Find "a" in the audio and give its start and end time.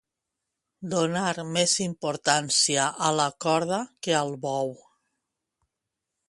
3.09-3.13